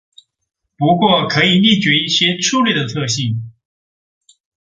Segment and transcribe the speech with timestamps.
[0.77, 3.51] 不过可以列举一些粗略的特征。